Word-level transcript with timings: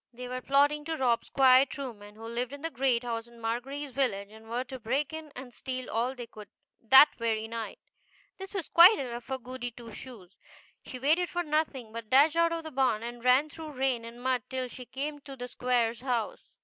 They 0.11 0.27
were 0.27 0.41
plotting 0.41 0.83
to 0.85 0.97
rob 0.97 1.23
Squire 1.23 1.63
Trueman, 1.63 2.15
who 2.15 2.23
lived 2.25 2.53
in 2.53 2.63
the 2.63 2.71
great 2.71 3.03
house 3.03 3.27
in 3.27 3.39
Margery's 3.39 3.91
village, 3.91 4.29
and 4.31 4.49
were 4.49 4.63
to 4.63 4.79
break 4.79 5.13
in 5.13 5.31
and 5.35 5.53
steal 5.53 5.91
all 5.91 6.15
they 6.15 6.25
could 6.25 6.47
that 6.81 7.09
very 7.19 7.47
night. 7.47 7.77
This 8.39 8.51
was 8.55 8.67
quite 8.67 8.97
enough 8.97 9.25
for 9.25 9.37
Goody 9.37 9.69
Two 9.69 9.91
Shoes. 9.91 10.35
She 10.83 10.97
waited 10.97 11.29
for 11.29 11.43
nothing, 11.43 11.91
but 11.93 12.09
dashed 12.09 12.35
out 12.35 12.51
of 12.51 12.63
the 12.63 12.71
barn, 12.71 13.03
and 13.03 13.23
ran 13.23 13.47
through 13.51 13.73
rain 13.73 14.03
and 14.03 14.19
mud 14.23 14.41
till 14.49 14.67
she 14.69 14.85
came 14.87 15.19
to 15.19 15.35
the 15.35 15.47
Squire's 15.47 16.01
house. 16.01 16.49